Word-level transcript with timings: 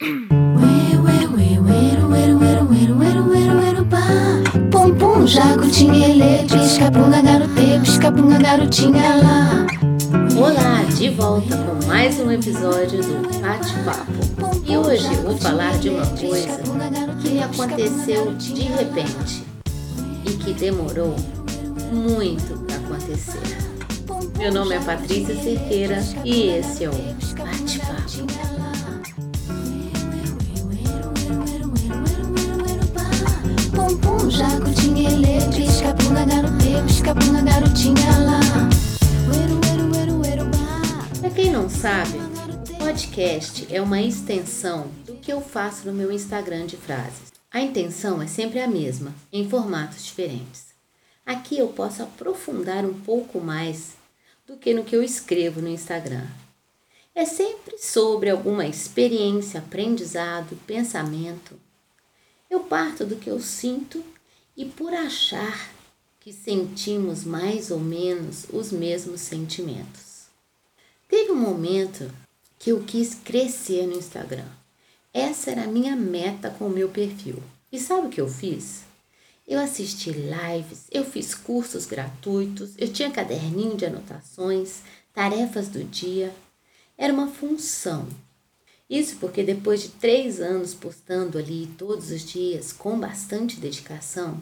Pum 0.00 0.26
pum, 4.98 5.26
jacutinha 5.26 6.08
ele, 6.08 6.48
pisca 6.48 6.90
punga 6.90 7.20
garote, 7.20 7.80
pisca 7.84 8.10
punga 8.10 8.38
garotinha 8.38 9.16
lá. 9.16 9.66
Olá, 10.38 10.84
de 10.84 11.10
volta 11.10 11.54
com 11.54 11.86
mais 11.86 12.18
um 12.18 12.30
episódio 12.30 13.02
do 13.02 13.40
Bate-Papo. 13.42 14.62
E 14.66 14.74
hoje 14.74 15.14
vou 15.16 15.36
falar 15.36 15.78
de 15.78 15.90
uma 15.90 16.06
coisa 16.06 16.62
que 17.20 17.28
me 17.28 17.42
aconteceu 17.42 18.32
de 18.36 18.62
repente 18.62 19.44
e 20.24 20.30
que 20.30 20.54
demorou 20.54 21.14
muito 21.92 22.58
para 22.60 22.76
acontecer. 22.76 23.42
Meu 24.38 24.50
nome 24.50 24.76
é 24.76 24.80
Patrícia 24.80 25.36
Cerqueira 25.36 26.02
e 26.24 26.48
esse 26.56 26.84
é 26.84 26.88
o 26.88 26.92
Bate-Papo. 26.92 27.69
Punga 37.14 37.42
garotinha 37.42 38.18
lá. 38.24 38.40
Para 41.20 41.30
quem 41.30 41.50
não 41.50 41.68
sabe, 41.68 42.18
podcast 42.78 43.66
é 43.68 43.80
uma 43.82 44.00
extensão 44.00 44.88
do 45.04 45.14
que 45.16 45.32
eu 45.32 45.40
faço 45.40 45.86
no 45.86 45.92
meu 45.92 46.12
Instagram 46.12 46.66
de 46.66 46.76
frases. 46.76 47.32
A 47.50 47.60
intenção 47.60 48.22
é 48.22 48.28
sempre 48.28 48.60
a 48.60 48.68
mesma, 48.68 49.12
em 49.32 49.48
formatos 49.48 50.04
diferentes. 50.04 50.66
Aqui 51.26 51.58
eu 51.58 51.68
posso 51.68 52.02
aprofundar 52.02 52.84
um 52.84 52.94
pouco 52.94 53.40
mais 53.40 53.96
do 54.46 54.56
que 54.56 54.72
no 54.72 54.84
que 54.84 54.94
eu 54.94 55.02
escrevo 55.02 55.60
no 55.60 55.68
Instagram. 55.68 56.26
É 57.12 57.24
sempre 57.24 57.76
sobre 57.78 58.30
alguma 58.30 58.66
experiência, 58.66 59.58
aprendizado, 59.58 60.56
pensamento. 60.64 61.58
Eu 62.48 62.60
parto 62.60 63.04
do 63.04 63.16
que 63.16 63.28
eu 63.28 63.40
sinto 63.40 64.02
e 64.56 64.64
por 64.64 64.94
achar 64.94 65.70
que 66.20 66.32
sentimos 66.34 67.24
mais 67.24 67.70
ou 67.70 67.80
menos 67.80 68.46
os 68.52 68.70
mesmos 68.70 69.22
sentimentos. 69.22 70.26
Teve 71.08 71.32
um 71.32 71.36
momento 71.36 72.10
que 72.58 72.70
eu 72.70 72.82
quis 72.84 73.14
crescer 73.14 73.86
no 73.86 73.96
Instagram. 73.96 74.46
Essa 75.14 75.50
era 75.50 75.64
a 75.64 75.66
minha 75.66 75.96
meta 75.96 76.50
com 76.50 76.66
o 76.66 76.70
meu 76.70 76.90
perfil. 76.90 77.42
E 77.72 77.80
sabe 77.80 78.06
o 78.06 78.10
que 78.10 78.20
eu 78.20 78.28
fiz? 78.28 78.82
Eu 79.48 79.58
assisti 79.58 80.12
lives, 80.12 80.84
eu 80.92 81.04
fiz 81.04 81.34
cursos 81.34 81.86
gratuitos, 81.86 82.74
eu 82.76 82.92
tinha 82.92 83.10
caderninho 83.10 83.76
de 83.76 83.86
anotações, 83.86 84.82
tarefas 85.14 85.68
do 85.68 85.82
dia. 85.82 86.32
Era 86.98 87.12
uma 87.12 87.28
função. 87.28 88.06
Isso 88.88 89.16
porque 89.16 89.42
depois 89.42 89.82
de 89.82 89.88
três 89.88 90.38
anos 90.38 90.74
postando 90.74 91.38
ali 91.38 91.66
todos 91.78 92.10
os 92.10 92.22
dias 92.22 92.72
com 92.72 93.00
bastante 93.00 93.56
dedicação, 93.56 94.40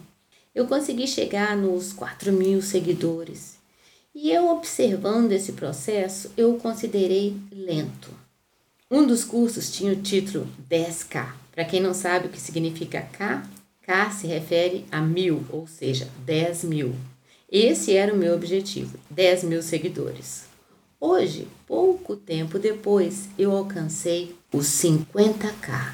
eu 0.53 0.67
consegui 0.67 1.07
chegar 1.07 1.55
nos 1.55 1.93
4 1.93 2.31
mil 2.31 2.61
seguidores. 2.61 3.57
E 4.13 4.31
eu 4.31 4.49
observando 4.49 5.31
esse 5.31 5.53
processo, 5.53 6.31
eu 6.35 6.53
o 6.55 6.59
considerei 6.59 7.35
lento. 7.51 8.09
Um 8.89 9.05
dos 9.05 9.23
cursos 9.23 9.71
tinha 9.71 9.93
o 9.93 10.01
título 10.01 10.47
10K. 10.69 11.31
Para 11.51 11.65
quem 11.65 11.79
não 11.79 11.93
sabe 11.93 12.27
o 12.27 12.29
que 12.29 12.41
significa 12.41 13.01
K, 13.01 13.43
K 13.83 14.11
se 14.11 14.27
refere 14.27 14.85
a 14.91 14.99
mil, 14.99 15.45
ou 15.51 15.67
seja, 15.67 16.07
10 16.25 16.63
mil. 16.63 16.95
Esse 17.51 17.95
era 17.95 18.13
o 18.13 18.17
meu 18.17 18.33
objetivo, 18.33 18.97
10 19.09 19.43
mil 19.43 19.61
seguidores. 19.61 20.45
Hoje, 20.99 21.47
pouco 21.65 22.15
tempo 22.15 22.59
depois, 22.59 23.29
eu 23.37 23.51
alcancei 23.51 24.35
os 24.51 24.65
50k. 24.65 25.93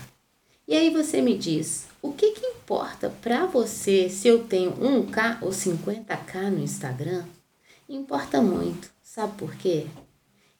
E 0.68 0.76
aí 0.76 0.90
você 0.90 1.22
me 1.22 1.38
diz, 1.38 1.86
o 2.08 2.14
que, 2.14 2.34
que 2.34 2.46
importa 2.46 3.10
para 3.10 3.48
você 3.48 4.10
se 4.10 4.28
eu 4.28 4.44
tenho 4.44 4.72
1k 4.74 5.40
ou 5.42 5.50
50k 5.50 6.52
no 6.52 6.60
Instagram? 6.60 7.26
Importa 7.90 8.44
muito, 8.44 8.92
sabe 9.02 9.36
por 9.38 9.56
quê? 9.56 9.88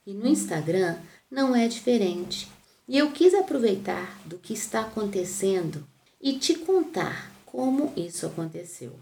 E 0.08 0.14
no 0.14 0.28
Instagram 0.28 0.98
não 1.30 1.56
é 1.56 1.68
diferente. 1.68 2.48
E 2.88 2.98
eu 2.98 3.12
quis 3.12 3.36
aproveitar 3.36 4.20
do 4.26 4.40
que 4.40 4.54
está 4.54 4.82
acontecendo 4.82 5.88
e 6.20 6.34
te 6.34 6.56
contar 6.56 7.32
como 7.46 7.94
isso 7.96 8.26
aconteceu. 8.26 8.94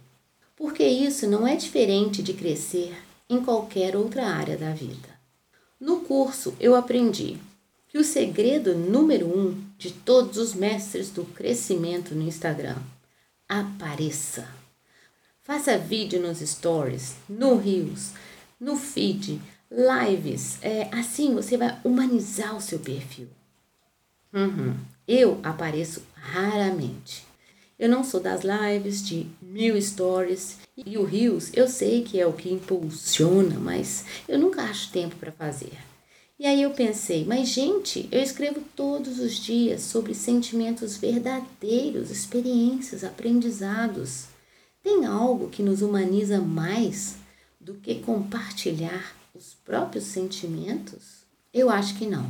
Porque 0.54 0.86
isso 0.86 1.26
não 1.28 1.48
é 1.48 1.56
diferente 1.56 2.22
de 2.22 2.34
crescer 2.34 2.94
em 3.30 3.42
qualquer 3.42 3.96
outra 3.96 4.28
área 4.28 4.58
da 4.58 4.74
vida. 4.74 5.10
No 5.80 6.02
curso 6.02 6.54
eu 6.60 6.76
aprendi 6.76 7.38
que 7.94 8.00
o 8.00 8.04
segredo 8.04 8.74
número 8.74 9.28
um 9.28 9.56
de 9.78 9.92
todos 9.92 10.38
os 10.38 10.56
mestres 10.56 11.12
do 11.12 11.24
crescimento 11.26 12.16
no 12.16 12.24
Instagram 12.24 12.78
apareça. 13.48 14.48
Faça 15.44 15.78
vídeo 15.78 16.20
nos 16.20 16.40
stories, 16.40 17.14
no 17.30 17.56
Reels, 17.56 18.14
no 18.60 18.76
feed, 18.76 19.40
lives. 19.70 20.58
É, 20.64 20.90
assim 20.92 21.36
você 21.36 21.56
vai 21.56 21.80
humanizar 21.84 22.58
o 22.58 22.62
seu 22.62 22.80
perfil. 22.80 23.28
Uhum. 24.34 24.76
Eu 25.08 25.40
apareço 25.44 26.02
raramente. 26.16 27.24
Eu 27.78 27.90
não 27.90 28.04
sou 28.04 28.20
das 28.20 28.42
lives 28.42 29.06
de 29.08 29.28
mil 29.40 29.80
stories 29.80 30.58
e 30.76 30.98
o 30.98 31.06
Reels 31.06 31.52
eu 31.54 31.68
sei 31.68 32.02
que 32.02 32.20
é 32.20 32.26
o 32.26 32.34
que 32.34 32.52
impulsiona, 32.52 33.60
mas 33.60 34.04
eu 34.28 34.40
nunca 34.40 34.64
acho 34.64 34.92
tempo 34.92 35.16
para 35.18 35.32
fazer. 35.32 35.93
E 36.44 36.46
aí 36.46 36.62
eu 36.62 36.72
pensei, 36.72 37.24
mas 37.24 37.48
gente, 37.48 38.10
eu 38.12 38.22
escrevo 38.22 38.60
todos 38.76 39.18
os 39.18 39.36
dias 39.36 39.82
sobre 39.82 40.14
sentimentos 40.14 40.98
verdadeiros, 40.98 42.12
experiências, 42.12 43.02
aprendizados. 43.02 44.26
Tem 44.84 45.06
algo 45.06 45.50
que 45.50 45.64
nos 45.64 45.82
humaniza 45.82 46.42
mais 46.42 47.16
do 47.62 47.76
que 47.76 48.02
compartilhar 48.02 49.16
os 49.34 49.54
próprios 49.64 50.04
sentimentos? 50.04 51.24
Eu 51.54 51.70
acho 51.70 51.96
que 51.98 52.06
não. 52.06 52.30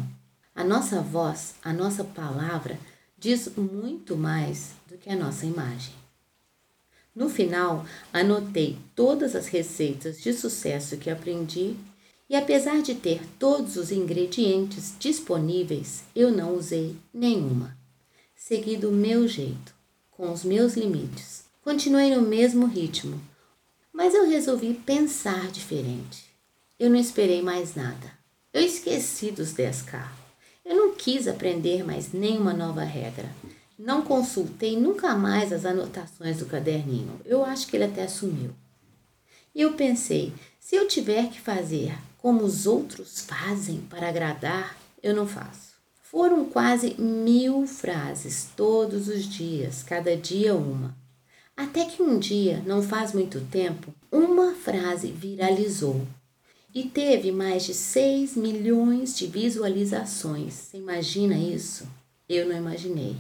A 0.54 0.64
nossa 0.64 1.02
voz, 1.02 1.56
a 1.64 1.74
nossa 1.74 2.04
palavra 2.04 2.80
diz 3.18 3.50
muito 3.58 4.16
mais 4.16 4.74
do 4.88 4.96
que 4.96 5.10
a 5.10 5.16
nossa 5.16 5.44
imagem. 5.44 5.96
No 7.16 7.30
final, 7.30 7.84
anotei 8.14 8.78
todas 8.96 9.36
as 9.36 9.48
receitas 9.48 10.22
de 10.22 10.34
sucesso 10.34 10.98
que 10.98 11.10
aprendi 11.10 11.76
e, 12.30 12.36
apesar 12.36 12.82
de 12.82 12.96
ter 12.96 13.22
todos 13.38 13.76
os 13.76 13.92
ingredientes 13.92 14.96
disponíveis, 14.98 16.04
eu 16.16 16.32
não 16.32 16.56
usei 16.56 16.96
nenhuma. 17.14 17.78
Segui 18.36 18.78
do 18.78 18.92
meu 18.92 19.28
jeito, 19.28 19.74
com 20.12 20.32
os 20.32 20.44
meus 20.44 20.76
limites. 20.76 21.44
Continuei 21.64 22.14
no 22.16 22.22
mesmo 22.22 22.66
ritmo, 22.66 23.22
mas 23.92 24.14
eu 24.14 24.28
resolvi 24.28 24.74
pensar 24.74 25.52
diferente. 25.52 26.26
Eu 26.80 26.90
não 26.90 26.98
esperei 26.98 27.42
mais 27.42 27.76
nada. 27.76 28.12
Eu 28.52 28.62
esqueci 28.62 29.32
dos 29.32 29.54
10K. 29.54 30.06
Eu 30.66 30.76
não 30.76 30.96
quis 30.96 31.28
aprender 31.28 31.86
mais 31.86 32.12
nenhuma 32.12 32.54
nova 32.54 32.84
regra. 32.84 33.30
Não 33.78 34.02
consultei 34.02 34.78
nunca 34.78 35.16
mais 35.16 35.52
as 35.52 35.66
anotações 35.66 36.38
do 36.38 36.46
caderninho. 36.46 37.20
Eu 37.26 37.44
acho 37.44 37.68
que 37.68 37.76
ele 37.76 37.86
até 37.86 38.08
sumiu. 38.08 38.52
E 39.54 39.62
eu 39.62 39.74
pensei: 39.74 40.34
se 40.60 40.76
eu 40.76 40.88
tiver 40.88 41.30
que 41.30 41.40
fazer 41.40 41.96
como 42.24 42.46
os 42.46 42.66
outros 42.66 43.20
fazem 43.20 43.82
para 43.90 44.08
agradar, 44.08 44.78
eu 45.04 45.14
não 45.14 45.28
faço. 45.28 45.74
Foram 46.02 46.46
quase 46.46 46.96
mil 46.98 47.68
frases 47.68 48.48
todos 48.56 49.10
os 49.10 49.26
dias, 49.26 49.84
cada 49.84 50.16
dia 50.16 50.56
uma. 50.56 50.96
Até 51.56 51.84
que 51.84 52.02
um 52.02 52.18
dia, 52.18 52.64
não 52.66 52.82
faz 52.82 53.12
muito 53.12 53.42
tempo, 53.52 53.94
uma 54.10 54.56
frase 54.56 55.12
viralizou 55.12 56.08
e 56.74 56.84
teve 56.84 57.30
mais 57.30 57.66
de 57.66 57.74
6 57.74 58.38
milhões 58.38 59.18
de 59.18 59.28
visualizações. 59.28 60.54
Você 60.54 60.78
imagina 60.78 61.38
isso? 61.38 61.86
Eu 62.30 62.48
não 62.48 62.56
imaginei. 62.56 63.18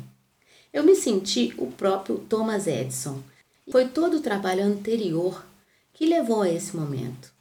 Eu 0.72 0.82
me 0.82 0.96
senti 0.96 1.54
o 1.58 1.68
próprio 1.68 2.20
Thomas 2.20 2.68
Edison. 2.68 3.22
Foi 3.70 3.86
todo 3.86 4.16
o 4.16 4.22
trabalho 4.22 4.64
anterior 4.64 5.46
que 5.92 6.06
levou 6.06 6.44
a 6.44 6.50
esse 6.50 6.74
momento. 6.74 7.33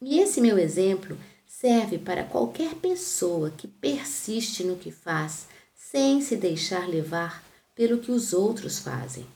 E 0.00 0.18
esse 0.18 0.40
meu 0.40 0.58
exemplo 0.58 1.16
serve 1.46 1.98
para 1.98 2.24
qualquer 2.24 2.74
pessoa 2.76 3.50
que 3.50 3.68
persiste 3.68 4.64
no 4.64 4.76
que 4.76 4.90
faz 4.90 5.46
sem 5.74 6.20
se 6.20 6.36
deixar 6.36 6.88
levar 6.88 7.44
pelo 7.74 7.98
que 7.98 8.10
os 8.10 8.32
outros 8.32 8.78
fazem. 8.78 9.26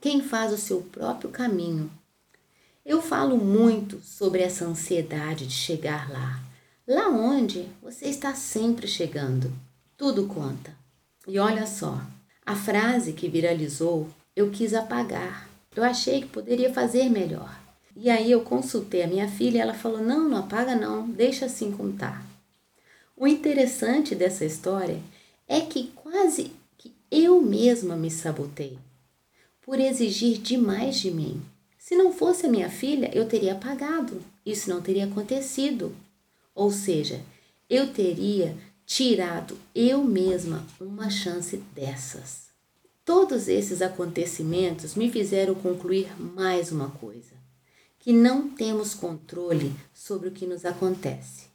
Quem 0.00 0.22
faz 0.22 0.52
o 0.52 0.58
seu 0.58 0.82
próprio 0.82 1.30
caminho 1.30 1.90
eu 2.84 3.00
falo 3.00 3.38
muito 3.38 3.98
sobre 4.02 4.42
essa 4.42 4.66
ansiedade 4.66 5.46
de 5.46 5.54
chegar 5.54 6.10
lá, 6.10 6.38
lá 6.86 7.08
onde 7.08 7.66
você 7.80 8.04
está 8.06 8.34
sempre 8.34 8.86
chegando. 8.86 9.50
Tudo 9.96 10.26
conta. 10.26 10.76
E 11.26 11.38
olha 11.38 11.66
só, 11.66 11.98
a 12.44 12.54
frase 12.54 13.14
que 13.14 13.26
viralizou 13.26 14.06
eu 14.36 14.50
quis 14.50 14.74
apagar. 14.74 15.48
Eu 15.74 15.82
achei 15.82 16.20
que 16.20 16.28
poderia 16.28 16.74
fazer 16.74 17.08
melhor. 17.08 17.63
E 17.96 18.10
aí 18.10 18.30
eu 18.30 18.40
consultei 18.40 19.02
a 19.02 19.06
minha 19.06 19.28
filha 19.28 19.58
e 19.58 19.60
ela 19.60 19.74
falou: 19.74 20.02
não, 20.02 20.28
não 20.28 20.38
apaga 20.38 20.74
não, 20.74 21.08
deixa 21.08 21.46
assim 21.46 21.70
como 21.72 21.92
tá. 21.92 22.22
O 23.16 23.26
interessante 23.26 24.14
dessa 24.14 24.44
história 24.44 25.00
é 25.46 25.60
que 25.60 25.92
quase 25.94 26.50
que 26.76 26.92
eu 27.10 27.40
mesma 27.40 27.94
me 27.96 28.10
sabotei 28.10 28.78
por 29.62 29.78
exigir 29.78 30.38
demais 30.38 30.96
de 30.96 31.10
mim. 31.10 31.40
Se 31.78 31.94
não 31.94 32.12
fosse 32.12 32.46
a 32.46 32.50
minha 32.50 32.68
filha, 32.68 33.10
eu 33.14 33.26
teria 33.28 33.54
pagado. 33.54 34.22
Isso 34.44 34.68
não 34.68 34.80
teria 34.80 35.04
acontecido. 35.04 35.94
Ou 36.54 36.70
seja, 36.70 37.20
eu 37.68 37.92
teria 37.92 38.56
tirado 38.86 39.56
eu 39.74 40.02
mesma 40.02 40.66
uma 40.80 41.10
chance 41.10 41.56
dessas. 41.74 42.44
Todos 43.04 43.48
esses 43.48 43.82
acontecimentos 43.82 44.94
me 44.94 45.10
fizeram 45.10 45.54
concluir 45.54 46.08
mais 46.18 46.72
uma 46.72 46.90
coisa: 46.90 47.33
que 48.04 48.12
não 48.12 48.50
temos 48.50 48.92
controle 48.92 49.74
sobre 49.94 50.28
o 50.28 50.30
que 50.30 50.46
nos 50.46 50.66
acontece. 50.66 51.46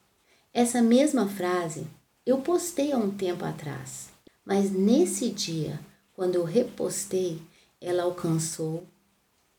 Essa 0.51 0.81
mesma 0.81 1.29
frase 1.29 1.85
eu 2.25 2.39
postei 2.39 2.91
há 2.91 2.97
um 2.97 3.11
tempo 3.11 3.45
atrás, 3.45 4.09
mas 4.43 4.71
nesse 4.71 5.29
dia, 5.29 5.79
quando 6.11 6.33
eu 6.33 6.43
repostei, 6.43 7.39
ela 7.79 8.01
alcançou 8.01 8.83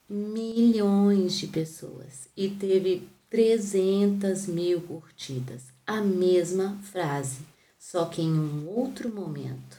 milhões 0.08 1.34
de 1.34 1.46
pessoas 1.46 2.28
e 2.36 2.48
teve 2.48 3.08
300 3.30 4.48
mil 4.48 4.80
curtidas. 4.80 5.66
A 5.86 6.00
mesma 6.00 6.76
frase, 6.82 7.38
só 7.78 8.06
que 8.06 8.20
em 8.20 8.32
um 8.32 8.68
outro 8.68 9.14
momento. 9.14 9.78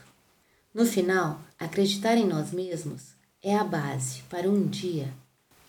No 0.73 0.85
final, 0.85 1.41
acreditar 1.59 2.15
em 2.15 2.25
nós 2.25 2.53
mesmos 2.53 3.07
é 3.43 3.53
a 3.53 3.65
base 3.65 4.21
para 4.29 4.49
um 4.49 4.65
dia 4.65 5.13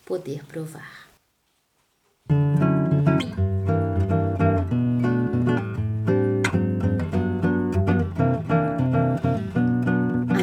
poder 0.05 0.45
provar. 0.45 1.02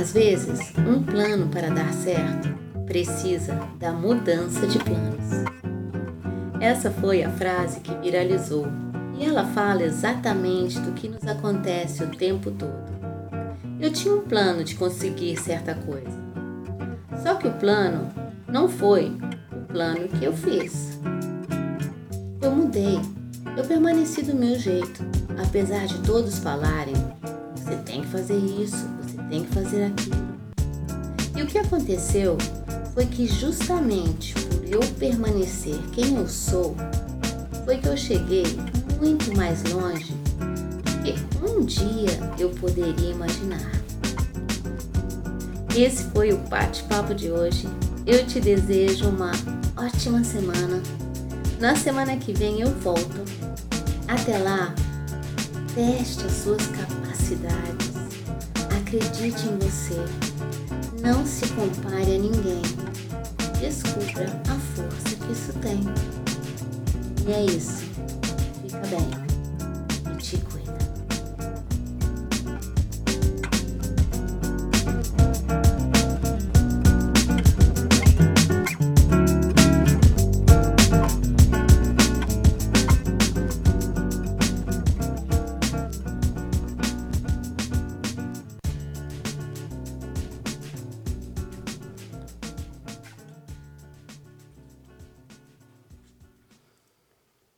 Às 0.00 0.15
vezes, 0.15 0.73
um 0.79 1.03
plano 1.03 1.49
para 1.49 1.69
dar 1.69 1.93
certo 1.93 2.49
precisa 2.85 3.55
da 3.79 3.93
mudança 3.93 4.67
de 4.67 4.79
planos. 4.79 5.44
Essa 6.59 6.91
foi 6.91 7.23
a 7.23 7.31
frase 7.31 7.79
que 7.81 7.94
viralizou 7.94 8.67
e 9.19 9.25
ela 9.25 9.44
fala 9.44 9.83
exatamente 9.83 10.81
do 10.81 10.93
que 10.93 11.06
nos 11.06 11.25
acontece 11.26 12.03
o 12.03 12.09
tempo 12.09 12.50
todo. 12.50 12.91
Eu 13.79 13.93
tinha 13.93 14.15
um 14.15 14.23
plano 14.23 14.65
de 14.65 14.75
conseguir 14.75 15.37
certa 15.37 15.75
coisa, 15.75 16.19
só 17.23 17.35
que 17.35 17.47
o 17.47 17.53
plano 17.53 18.11
não 18.49 18.69
foi 18.69 19.17
o 19.53 19.73
plano 19.73 20.09
que 20.09 20.25
eu 20.25 20.33
fiz. 20.33 20.99
Eu 22.43 22.53
mudei, 22.53 22.99
eu 23.57 23.65
permaneci 23.65 24.23
do 24.23 24.35
meu 24.35 24.59
jeito, 24.59 25.05
apesar 25.47 25.87
de 25.87 25.99
todos 25.99 26.39
falarem: 26.39 26.95
você 27.55 27.77
tem 27.85 28.01
que 28.01 28.07
fazer 28.07 28.37
isso, 28.37 28.89
você 29.03 29.23
tem 29.29 29.45
que 29.45 29.53
fazer 29.53 29.85
aquilo. 29.85 30.31
E 31.37 31.43
o 31.43 31.47
que 31.47 31.59
aconteceu 31.59 32.39
foi 32.95 33.05
que 33.05 33.27
justamente 33.27 34.35
por 34.35 34.65
eu 34.65 34.81
permanecer 34.99 35.79
quem 35.93 36.17
eu 36.17 36.27
sou, 36.27 36.75
foi 37.65 37.77
que 37.77 37.89
eu 37.89 37.97
cheguei 37.97 38.45
muito 38.99 39.37
mais 39.37 39.63
longe 39.65 40.13
do 40.13 41.03
que 41.03 41.15
um 41.45 41.65
dia 41.65 42.33
eu 42.39 42.49
poderia 42.51 43.11
imaginar. 43.11 43.71
Esse 45.77 46.05
foi 46.05 46.33
o 46.33 46.39
bate-papo 46.39 47.15
de 47.15 47.31
hoje. 47.31 47.69
Eu 48.07 48.27
te 48.27 48.41
desejo 48.41 49.09
uma 49.09 49.31
ótima 49.77 50.25
semana. 50.25 50.83
Na 51.61 51.77
semana 51.77 52.17
que 52.17 52.33
vem 52.33 52.62
eu 52.62 52.71
volto. 52.77 53.23
Até 54.09 54.39
lá, 54.39 54.75
teste 55.75 56.25
as 56.25 56.33
suas 56.33 56.67
capacidades. 56.69 57.91
Acredite 58.81 59.47
em 59.47 59.59
você. 59.59 60.03
Não 61.03 61.27
se 61.27 61.47
compare 61.49 62.15
a 62.15 62.19
ninguém. 62.19 62.62
Descubra 63.61 64.41
a 64.49 64.55
força 64.75 65.17
que 65.17 65.33
isso 65.33 65.53
tem. 65.61 65.81
E 67.29 67.31
é 67.31 67.45
isso. 67.45 67.85
Fica 68.62 68.81
bem. 68.87 69.31